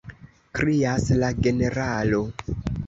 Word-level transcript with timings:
krias 0.59 1.05
la 1.21 1.31
generalo. 1.49 2.25